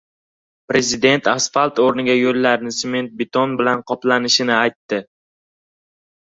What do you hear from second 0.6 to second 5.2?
Prezident asfalt o‘rniga yo‘llarni sement-beton bilan qoplanishini aytdi